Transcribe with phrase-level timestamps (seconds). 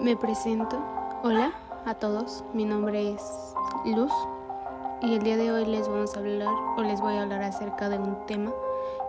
[0.00, 0.78] Me presento.
[1.24, 1.50] Hola
[1.84, 4.12] a todos, mi nombre es Luz
[5.02, 7.88] y el día de hoy les vamos a hablar o les voy a hablar acerca
[7.88, 8.52] de un tema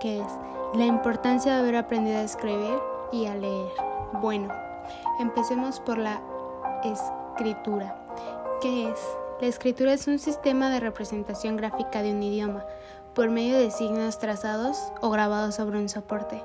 [0.00, 0.26] que es
[0.72, 2.78] la importancia de haber aprendido a escribir
[3.12, 3.70] y a leer.
[4.14, 4.48] Bueno,
[5.18, 6.22] empecemos por la
[6.84, 7.94] escritura.
[8.62, 8.98] ¿Qué es?
[9.42, 12.64] La escritura es un sistema de representación gráfica de un idioma
[13.12, 16.42] por medio de signos trazados o grabados sobre un soporte.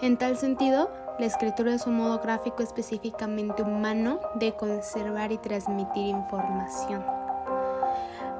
[0.00, 6.08] En tal sentido, la escritura es un modo gráfico específicamente humano de conservar y transmitir
[6.08, 7.04] información.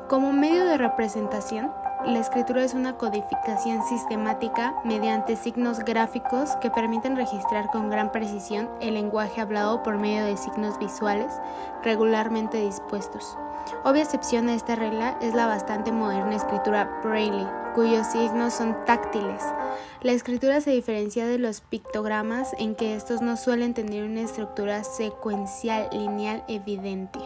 [0.08, 1.72] Como medio de representación,
[2.04, 8.68] la escritura es una codificación sistemática mediante signos gráficos que permiten registrar con gran precisión
[8.80, 11.32] el lenguaje hablado por medio de signos visuales
[11.82, 13.36] regularmente dispuestos.
[13.82, 19.42] Obvia excepción a esta regla es la bastante moderna escritura Braille, cuyos signos son táctiles.
[20.02, 24.84] La escritura se diferencia de los pictogramas en que estos no suelen tener una estructura
[24.84, 27.18] secuencial lineal evidente.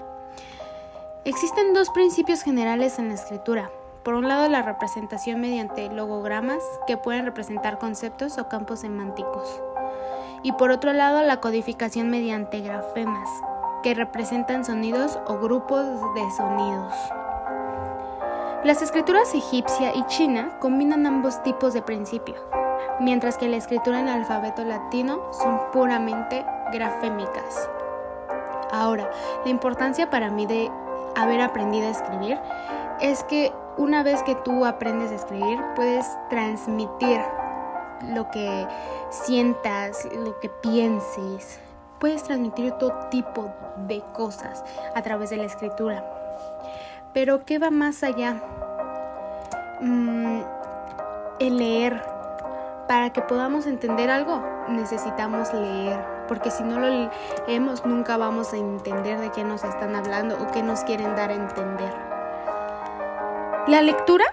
[1.25, 3.71] Existen dos principios generales en la escritura.
[4.03, 9.63] Por un lado, la representación mediante logogramas que pueden representar conceptos o campos semánticos.
[10.43, 13.29] Y por otro lado, la codificación mediante grafemas,
[13.83, 15.85] que representan sonidos o grupos
[16.15, 16.95] de sonidos.
[18.65, 22.37] Las escrituras egipcia y china combinan ambos tipos de principio,
[23.01, 27.69] mientras que la escritura en alfabeto latino son puramente grafémicas.
[28.73, 29.11] Ahora,
[29.45, 30.71] la importancia para mí de
[31.17, 32.39] haber aprendido a escribir
[33.01, 37.19] es que una vez que tú aprendes a escribir, puedes transmitir
[38.13, 38.69] lo que
[39.09, 41.59] sientas, lo que pienses,
[41.99, 43.51] puedes transmitir todo tipo
[43.89, 44.63] de cosas
[44.95, 46.05] a través de la escritura.
[47.15, 48.43] Pero ¿qué va más allá?
[49.81, 50.43] Mm,
[51.39, 52.03] el leer.
[52.87, 57.09] Para que podamos entender algo, necesitamos leer, porque si no lo
[57.47, 61.31] leemos nunca vamos a entender de qué nos están hablando o qué nos quieren dar
[61.31, 62.10] a entender.
[63.67, 64.25] La lectura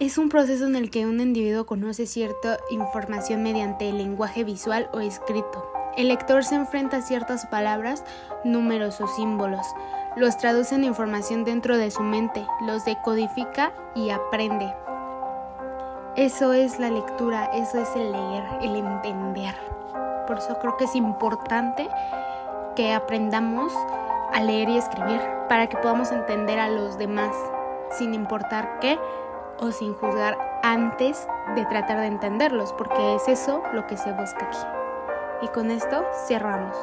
[0.00, 4.90] es un proceso en el que un individuo conoce cierta información mediante el lenguaje visual
[4.92, 5.70] o escrito.
[5.96, 8.04] El lector se enfrenta a ciertas palabras,
[8.44, 9.64] números o símbolos,
[10.16, 14.74] los traduce en información dentro de su mente, los decodifica y aprende.
[16.16, 19.54] Eso es la lectura, eso es el leer, el entender.
[20.26, 21.88] Por eso creo que es importante
[22.74, 23.72] que aprendamos
[24.32, 27.34] a leer y escribir para que podamos entender a los demás
[27.96, 28.98] sin importar qué
[29.58, 34.46] o sin juzgar antes de tratar de entenderlos, porque es eso lo que se busca
[34.46, 34.58] aquí.
[35.42, 36.76] Y con esto cerramos.